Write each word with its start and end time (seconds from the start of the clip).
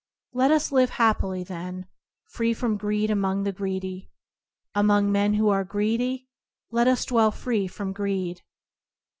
"Let 0.41 0.49
us 0.49 0.71
live 0.71 0.89
happily 0.97 1.43
then, 1.43 1.85
free 2.25 2.55
from 2.55 2.75
greed 2.75 3.11
among 3.11 3.43
the 3.43 3.51
greedy! 3.51 4.09
Among 4.73 5.11
men 5.11 5.35
who 5.35 5.49
are 5.49 5.63
greedy 5.63 6.27
let 6.71 6.87
us 6.87 7.05
dwell 7.05 7.29
free 7.29 7.67
from 7.67 7.93
greed!'' 7.93 8.41